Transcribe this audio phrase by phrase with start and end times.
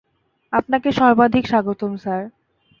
[0.53, 2.21] আপনাকে সর্বাধিক স্বাগতম, স্যার।